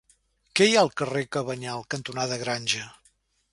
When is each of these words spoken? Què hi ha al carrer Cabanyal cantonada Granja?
Què 0.59 0.65
hi 0.69 0.73
ha 0.77 0.79
al 0.85 0.89
carrer 1.01 1.21
Cabanyal 1.37 1.85
cantonada 1.97 2.41
Granja? 2.47 2.91